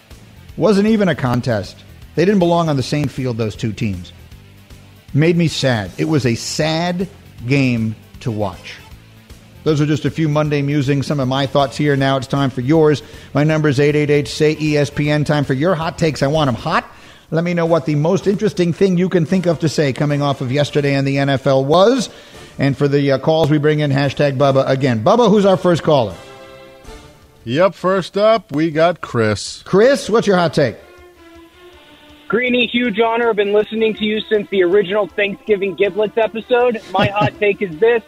[0.57, 1.77] Wasn't even a contest.
[2.15, 4.11] They didn't belong on the same field, those two teams.
[5.13, 5.91] Made me sad.
[5.97, 7.07] It was a sad
[7.47, 8.75] game to watch.
[9.63, 11.95] Those are just a few Monday musings, some of my thoughts here.
[11.95, 13.03] Now it's time for yours.
[13.33, 15.25] My number is 888 say ESPN.
[15.25, 16.23] Time for your hot takes.
[16.23, 16.85] I want them hot.
[17.29, 20.21] Let me know what the most interesting thing you can think of to say coming
[20.21, 22.09] off of yesterday in the NFL was.
[22.57, 25.03] And for the uh, calls we bring in, hashtag Bubba again.
[25.03, 26.15] Bubba, who's our first caller?
[27.43, 29.63] Yep, first up, we got Chris.
[29.63, 30.77] Chris, what's your hot take?
[32.27, 33.29] Greeny, huge honor.
[33.29, 36.81] I've been listening to you since the original Thanksgiving Giblets episode.
[36.91, 38.03] My hot take is this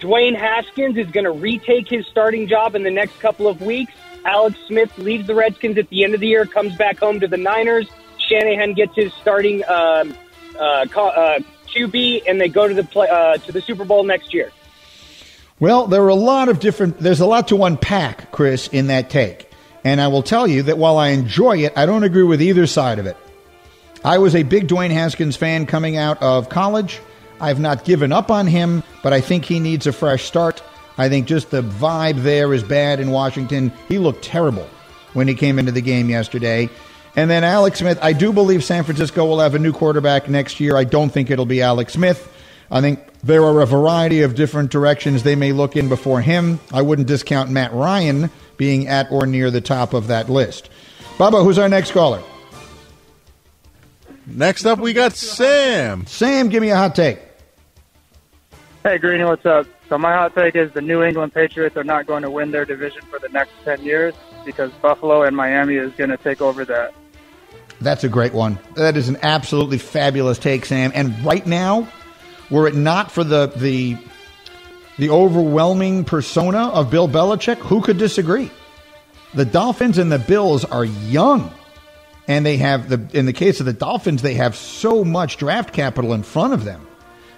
[0.00, 3.92] Dwayne Haskins is going to retake his starting job in the next couple of weeks.
[4.24, 7.28] Alex Smith leaves the Redskins at the end of the year, comes back home to
[7.28, 7.88] the Niners.
[8.18, 10.14] Shanahan gets his starting um,
[10.58, 14.34] uh, uh, QB, and they go to the play, uh, to the Super Bowl next
[14.34, 14.50] year.
[15.60, 16.98] Well, there are a lot of different.
[16.98, 19.50] There's a lot to unpack, Chris, in that take,
[19.84, 22.66] and I will tell you that while I enjoy it, I don't agree with either
[22.66, 23.16] side of it.
[24.04, 27.00] I was a big Dwayne Haskins fan coming out of college.
[27.40, 30.62] I've not given up on him, but I think he needs a fresh start.
[30.96, 33.72] I think just the vibe there is bad in Washington.
[33.88, 34.68] He looked terrible
[35.12, 36.68] when he came into the game yesterday.
[37.16, 40.60] And then Alex Smith, I do believe San Francisco will have a new quarterback next
[40.60, 40.76] year.
[40.76, 42.32] I don't think it'll be Alex Smith.
[42.70, 46.60] I think there are a variety of different directions they may look in before him.
[46.72, 50.68] I wouldn't discount Matt Ryan being at or near the top of that list.
[51.16, 52.22] Bubba, who's our next caller?
[54.26, 56.06] Next up, we got Sam.
[56.06, 57.18] Sam, give me a hot take.
[58.82, 59.66] Hey, Greeny, what's up?
[59.88, 62.66] So my hot take is the New England Patriots are not going to win their
[62.66, 66.64] division for the next 10 years because Buffalo and Miami is going to take over
[66.66, 66.94] that.
[67.80, 68.58] That's a great one.
[68.74, 70.92] That is an absolutely fabulous take, Sam.
[70.94, 71.88] And right now,
[72.50, 73.96] were it not for the the
[74.98, 78.50] the overwhelming persona of Bill Belichick, who could disagree?
[79.34, 81.52] The Dolphins and the Bills are young.
[82.26, 85.72] And they have the in the case of the Dolphins, they have so much draft
[85.72, 86.86] capital in front of them.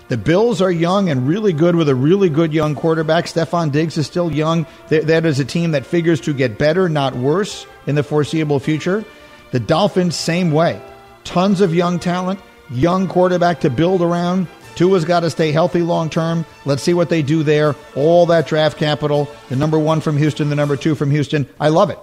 [0.08, 3.26] The Bills are young and really good with a really good young quarterback.
[3.26, 4.66] Stefon Diggs is still young.
[4.88, 9.04] That is a team that figures to get better, not worse, in the foreseeable future.
[9.52, 10.82] The Dolphins, same way.
[11.22, 14.48] Tons of young talent, young quarterback to build around.
[14.74, 16.44] Tua's got to stay healthy long term.
[16.64, 17.74] Let's see what they do there.
[17.94, 21.48] All that draft capital, the number one from Houston, the number two from Houston.
[21.58, 21.98] I love it.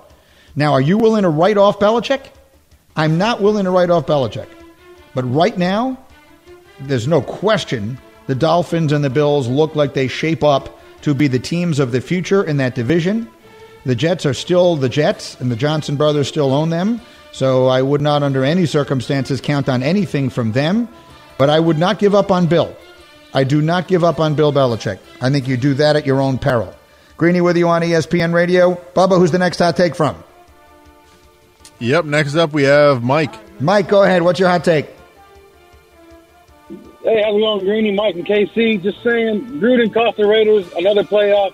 [0.55, 2.27] Now, are you willing to write off Belichick?
[2.95, 4.49] I'm not willing to write off Belichick.
[5.13, 5.97] But right now,
[6.79, 11.27] there's no question the Dolphins and the Bills look like they shape up to be
[11.27, 13.29] the teams of the future in that division.
[13.85, 16.99] The Jets are still the Jets, and the Johnson brothers still own them.
[17.31, 20.89] So I would not, under any circumstances, count on anything from them.
[21.37, 22.75] But I would not give up on Bill.
[23.33, 24.99] I do not give up on Bill Belichick.
[25.21, 26.73] I think you do that at your own peril.
[27.17, 28.75] Greeny with you on ESPN Radio.
[28.95, 30.23] Bubba, who's the next hot take from?
[31.79, 33.33] Yep, next up we have Mike.
[33.61, 34.21] Mike, go ahead.
[34.21, 34.87] What's your hot take?
[37.03, 38.81] Hey, how's it going, Greeny, Mike, and KC?
[38.81, 41.53] Just saying, Gruden cost the Raiders another playoff.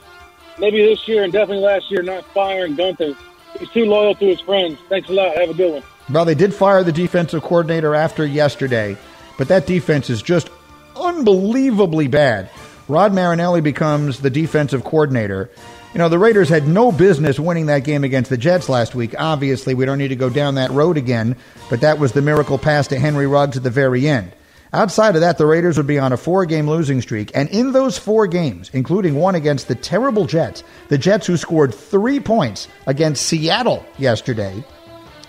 [0.60, 3.16] Maybe this year and definitely last year, not firing Guenther.
[3.60, 4.80] He's too loyal to his friends.
[4.90, 5.36] Thanks a lot.
[5.38, 5.84] Have a good one.
[6.10, 8.98] Well, they did fire the defensive coordinator after yesterday,
[9.38, 10.50] but that defense is just
[10.96, 12.50] unbelievably bad.
[12.88, 15.50] Rod Marinelli becomes the defensive coordinator.
[15.94, 19.16] You know, the Raiders had no business winning that game against the Jets last week.
[19.18, 21.36] Obviously, we don't need to go down that road again,
[21.70, 24.32] but that was the miracle pass to Henry Ruggs at the very end.
[24.74, 27.32] Outside of that, the Raiders would be on a four game losing streak.
[27.36, 31.76] And in those four games, including one against the terrible Jets, the Jets who scored
[31.76, 34.64] three points against Seattle yesterday,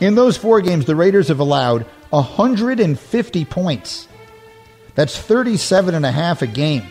[0.00, 4.08] in those four games, the Raiders have allowed 150 points.
[4.94, 6.86] That's 37 and a half a game.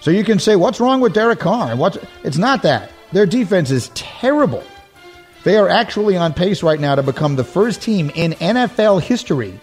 [0.00, 1.74] So you can say, what's wrong with Derek Carr?
[1.76, 2.90] What's, it's not that.
[3.12, 4.62] Their defense is terrible.
[5.44, 9.58] They are actually on pace right now to become the first team in NFL history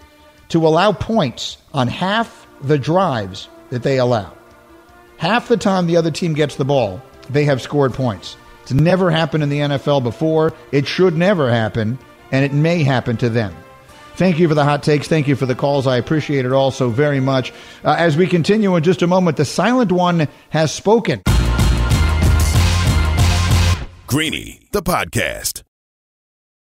[0.50, 4.34] to allow points on half the drives that they allow.
[5.18, 8.36] Half the time the other team gets the ball, they have scored points.
[8.64, 10.54] It's never happened in the NFL before.
[10.72, 12.00] It should never happen,
[12.32, 13.56] and it may happen to them.
[14.16, 15.08] Thank you for the hot takes.
[15.08, 15.88] Thank you for the calls.
[15.88, 17.52] I appreciate it all so very much.
[17.84, 21.22] Uh, as we continue in just a moment, the silent one has spoken.
[24.08, 25.65] Greeny, the podcast.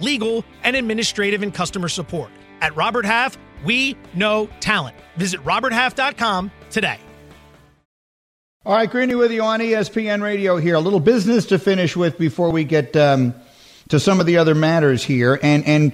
[0.00, 2.30] legal, and administrative and customer support.
[2.60, 4.96] At Robert Half, we know talent.
[5.16, 6.98] Visit RobertHalf.com today.
[8.64, 10.76] All right, Greeny with you on ESPN Radio here.
[10.76, 13.34] A little business to finish with before we get um,
[13.88, 15.36] to some of the other matters here.
[15.42, 15.92] And, and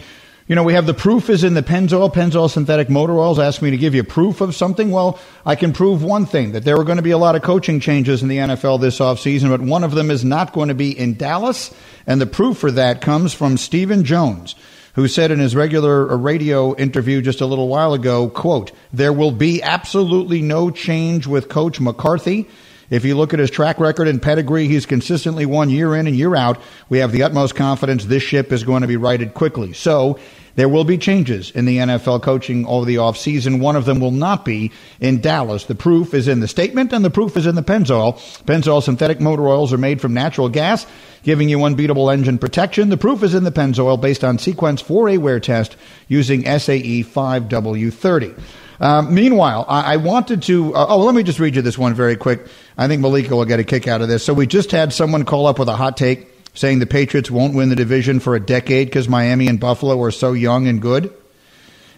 [0.48, 3.38] you know, we have the proof is in the Pennzoil, Pennzoil synthetic motor oils.
[3.38, 4.90] Ask me to give you proof of something.
[4.90, 7.42] Well, I can prove one thing that there are going to be a lot of
[7.42, 10.74] coaching changes in the NFL this offseason, but one of them is not going to
[10.74, 11.74] be in Dallas.
[12.06, 14.54] And the proof for that comes from Stephen Jones,
[14.94, 19.12] who said in his regular uh, radio interview just a little while ago, quote, there
[19.12, 22.48] will be absolutely no change with Coach McCarthy.
[22.90, 26.16] If you look at his track record and pedigree, he's consistently won year in and
[26.16, 26.61] year out.
[26.88, 29.74] We have the utmost confidence this ship is going to be righted quickly.
[29.74, 30.18] So
[30.59, 33.61] there will be changes in the NFL coaching over the offseason.
[33.61, 35.66] One of them will not be in Dallas.
[35.66, 38.14] The proof is in the statement and the proof is in the Pennzoil.
[38.44, 40.85] Pennzoil synthetic motor oils are made from natural gas,
[41.22, 42.88] giving you unbeatable engine protection.
[42.88, 45.77] The proof is in the Pennzoil based on Sequence 4A wear test
[46.09, 48.37] using SAE 5W30.
[48.81, 50.74] Um, meanwhile, I, I, wanted to.
[50.74, 52.46] Uh, oh, let me just read you this one very quick.
[52.79, 54.25] I think Malika will get a kick out of this.
[54.25, 57.55] So we just had someone call up with a hot take saying the Patriots won't
[57.55, 61.12] win the division for a decade because Miami and Buffalo are so young and good.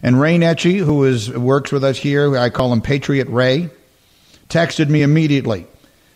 [0.02, 3.68] And Ray Netchie, who is works with us here, I call him Patriot Ray,
[4.48, 5.66] texted me immediately.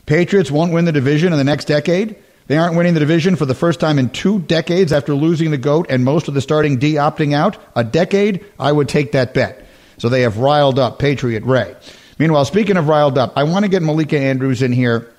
[0.07, 2.17] Patriots won't win the division in the next decade.
[2.47, 5.59] They aren't winning the division for the first time in two decades after losing the
[5.59, 7.59] GOAT and most of the starting D opting out.
[7.77, 9.65] A decade, I would take that bet.
[9.99, 11.75] So they have riled up Patriot Ray.
[12.19, 15.13] Meanwhile, speaking of riled up, I want to get Malika Andrews in here,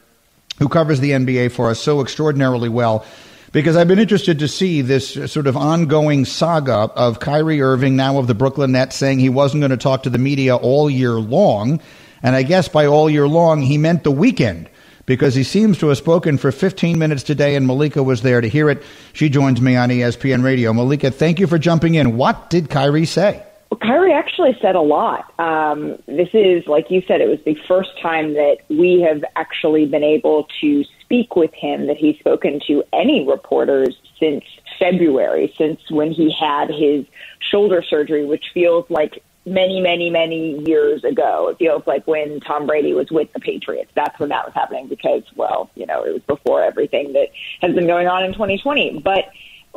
[0.60, 3.06] who covers the NBA for us so extraordinarily well,
[3.52, 8.18] because I've been interested to see this sort of ongoing saga of Kyrie Irving, now
[8.18, 11.14] of the Brooklyn Nets, saying he wasn't going to talk to the media all year
[11.14, 11.82] long.
[12.24, 14.70] And I guess by all year long, he meant the weekend
[15.06, 18.48] because he seems to have spoken for 15 minutes today, and Malika was there to
[18.48, 18.84] hear it.
[19.14, 20.74] She joins me on ESPN Radio.
[20.74, 22.18] Malika, thank you for jumping in.
[22.18, 23.44] What did Kyrie say?
[23.76, 25.34] Kyrie actually said a lot.
[25.40, 29.86] Um, this is, like you said, it was the first time that we have actually
[29.86, 34.44] been able to speak with him, that he's spoken to any reporters since
[34.80, 37.06] February, since when he had his
[37.40, 41.50] shoulder surgery, which feels like many, many, many years ago.
[41.50, 43.92] It feels like when Tom Brady was with the Patriots.
[43.96, 47.30] That's when that was happening because, well, you know, it was before everything that
[47.62, 49.00] has been going on in 2020.
[49.00, 49.30] But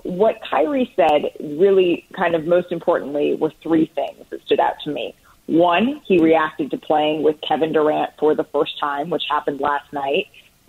[0.03, 4.91] what Kyrie said, really kind of most importantly, were three things that stood out to
[4.91, 5.15] me.
[5.47, 9.93] One, he reacted to playing with Kevin Durant for the first time, which happened last
[9.93, 10.27] night.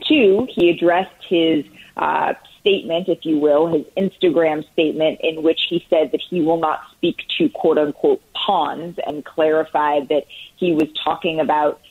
[0.08, 1.65] Two, he addressed his
[1.98, 6.60] uh, statement, if you will, his Instagram statement, in which he said that he will
[6.60, 10.26] not speak to quote unquote pawns and clarified that
[10.56, 11.82] he was talking about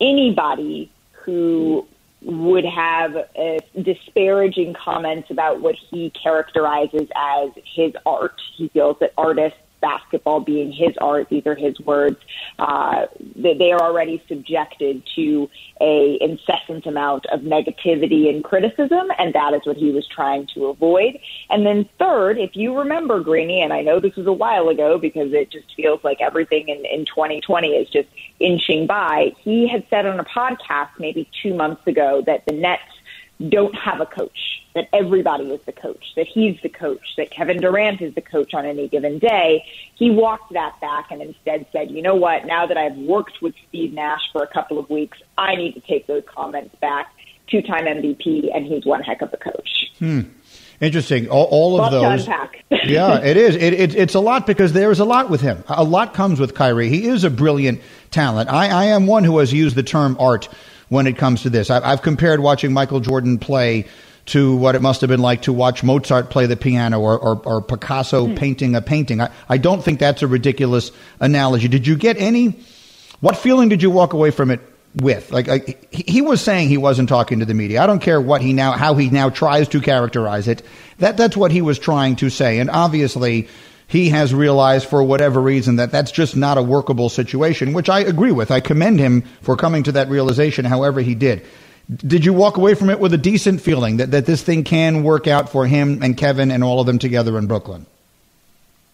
[0.00, 1.86] anybody who
[2.22, 8.40] would have uh, disparaging comments about what he characterizes as his art.
[8.56, 11.28] He feels that artists basketball being his art.
[11.28, 12.16] These are his words.
[12.58, 13.06] Uh,
[13.36, 15.48] they are already subjected to
[15.80, 20.66] a incessant amount of negativity and criticism, and that is what he was trying to
[20.66, 21.18] avoid.
[21.50, 24.98] And then third, if you remember Greeny, and I know this was a while ago
[24.98, 28.08] because it just feels like everything in, in 2020 is just
[28.40, 32.82] inching by, he had said on a podcast maybe two months ago that the Nets
[33.48, 37.60] don't have a coach, that everybody is the coach, that he's the coach, that Kevin
[37.60, 39.64] Durant is the coach on any given day.
[39.96, 43.54] He walked that back and instead said, you know what, now that I've worked with
[43.68, 47.12] Steve Nash for a couple of weeks, I need to take those comments back.
[47.48, 49.90] Two time MVP, and he's one heck of a coach.
[49.98, 50.20] Hmm.
[50.80, 51.28] Interesting.
[51.28, 52.28] All, all of those.
[52.84, 53.56] yeah, it is.
[53.56, 55.64] It, it, it's a lot because there is a lot with him.
[55.66, 56.90] A lot comes with Kyrie.
[56.90, 58.50] He is a brilliant talent.
[58.50, 60.48] I, I am one who has used the term art
[60.88, 61.70] when it comes to this.
[61.70, 63.86] I, I've compared watching Michael Jordan play
[64.28, 67.36] to what it must have been like to watch Mozart play the piano or, or,
[67.44, 68.36] or Picasso mm.
[68.36, 69.20] painting a painting.
[69.20, 71.68] I, I don't think that's a ridiculous analogy.
[71.68, 72.60] Did you get any?
[73.20, 74.60] What feeling did you walk away from it
[74.96, 75.32] with?
[75.32, 77.82] Like, like he was saying he wasn't talking to the media.
[77.82, 80.62] I don't care what he now how he now tries to characterize it.
[80.98, 83.48] That that's what he was trying to say, and obviously
[83.86, 88.00] he has realized for whatever reason that that's just not a workable situation, which I
[88.00, 88.50] agree with.
[88.50, 91.46] I commend him for coming to that realization, however he did.
[91.94, 95.02] Did you walk away from it with a decent feeling that, that this thing can
[95.02, 97.86] work out for him and Kevin and all of them together in Brooklyn?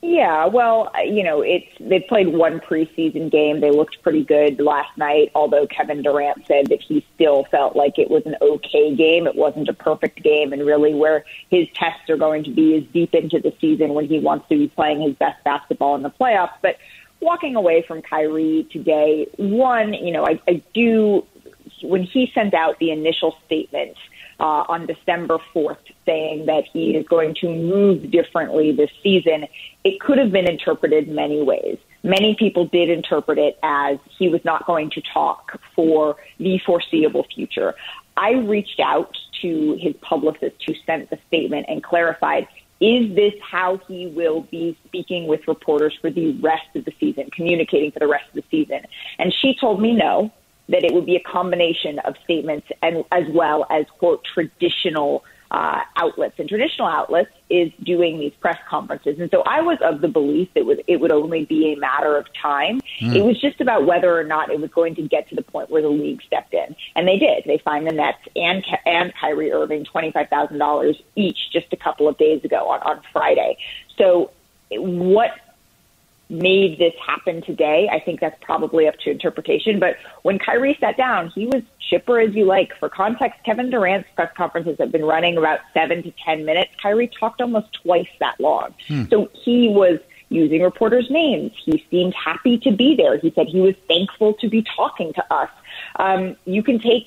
[0.01, 3.61] Yeah, well, you know, it's they played one preseason game.
[3.61, 7.99] They looked pretty good last night, although Kevin Durant said that he still felt like
[7.99, 9.27] it was an okay game.
[9.27, 12.85] It wasn't a perfect game, and really where his tests are going to be is
[12.93, 16.11] deep into the season when he wants to be playing his best basketball in the
[16.11, 16.53] playoffs.
[16.61, 16.77] But
[17.21, 21.27] walking away from Kyrie today, one, you know, I, I do
[21.85, 23.97] when he sent out the initial statement
[24.41, 29.47] uh, on December 4th saying that he is going to move differently this season,
[29.85, 31.79] it could have been interpreted many ways.
[32.03, 37.27] Many people did interpret it as he was not going to talk for the foreseeable
[37.35, 37.75] future.
[38.17, 42.47] I reached out to his publicist who sent the statement and clarified
[42.81, 47.31] is this how he will be speaking with reporters for the rest of the season,
[47.31, 48.81] communicating for the rest of the season?
[49.19, 50.33] And she told me no,
[50.69, 55.83] that it would be a combination of statements and as well as quote traditional uh,
[55.97, 59.21] outlets and traditional outlets is doing these press conferences.
[59.21, 61.77] And so I was of the belief that it would, it would only be a
[61.77, 62.81] matter of time.
[63.01, 63.15] Mm.
[63.15, 65.71] It was just about whether or not it was going to get to the point
[65.71, 66.75] where the league stepped in.
[66.97, 67.45] And they did.
[67.47, 72.45] They fined the Nets and, and Kyrie Irving $25,000 each just a couple of days
[72.45, 73.57] ago on, on Friday.
[73.97, 74.33] So
[74.71, 75.31] what
[76.29, 77.89] made this happen today.
[77.93, 79.79] I think that's probably up to interpretation.
[79.79, 82.73] But when Kyrie sat down, he was chipper as you like.
[82.79, 86.71] For context, Kevin Durant's press conferences have been running about seven to 10 minutes.
[86.83, 88.75] Kyrie talked almost twice that long.
[88.89, 89.05] Hmm.
[89.11, 89.99] So he was
[90.31, 91.53] using reporters' names.
[91.65, 93.19] He seemed happy to be there.
[93.19, 95.51] He said he was thankful to be talking to us.
[95.97, 97.07] Um, you can take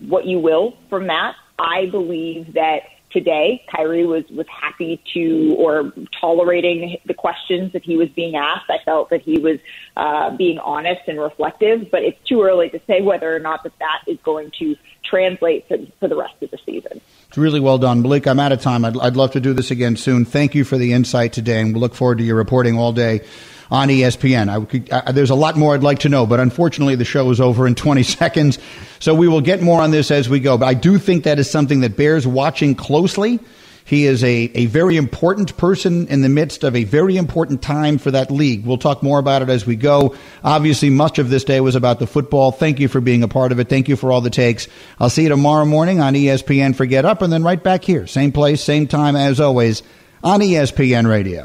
[0.00, 1.36] what you will from that.
[1.58, 2.82] I believe that
[3.16, 3.64] today.
[3.74, 5.90] Kyrie was was happy to or
[6.20, 8.68] tolerating the questions that he was being asked.
[8.68, 9.58] I felt that he was
[9.96, 13.72] uh, being honest and reflective, but it's too early to say whether or not that
[13.78, 17.00] that is going to translate for, for the rest of the season.
[17.28, 18.26] It's really well done, Malik.
[18.26, 18.84] I'm out of time.
[18.84, 20.26] I'd, I'd love to do this again soon.
[20.26, 23.22] Thank you for the insight today, and we'll look forward to your reporting all day
[23.70, 24.48] on ESPN.
[24.48, 27.30] I could, uh, there's a lot more I'd like to know, but unfortunately the show
[27.30, 28.58] is over in 20 seconds.
[28.98, 30.58] So we will get more on this as we go.
[30.58, 33.40] But I do think that is something that bears watching closely.
[33.86, 37.98] He is a, a very important person in the midst of a very important time
[37.98, 38.66] for that league.
[38.66, 40.16] We'll talk more about it as we go.
[40.42, 42.50] Obviously, much of this day was about the football.
[42.50, 43.68] Thank you for being a part of it.
[43.68, 44.66] Thank you for all the takes.
[44.98, 48.08] I'll see you tomorrow morning on ESPN for Get Up and then right back here.
[48.08, 49.84] Same place, same time as always
[50.24, 51.44] on ESPN Radio.